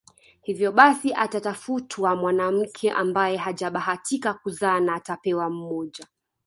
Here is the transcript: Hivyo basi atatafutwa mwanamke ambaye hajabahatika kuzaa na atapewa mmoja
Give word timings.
Hivyo 0.41 0.71
basi 0.71 1.13
atatafutwa 1.13 2.15
mwanamke 2.15 2.91
ambaye 2.91 3.37
hajabahatika 3.37 4.33
kuzaa 4.33 4.79
na 4.79 4.95
atapewa 4.95 5.49
mmoja 5.49 6.07